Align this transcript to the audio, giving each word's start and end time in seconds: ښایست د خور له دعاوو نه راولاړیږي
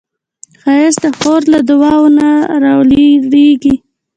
ښایست 0.61 0.99
د 1.03 1.05
خور 1.17 1.41
له 1.53 1.59
دعاوو 1.69 2.09
نه 2.17 2.29
راولاړیږي 2.63 3.75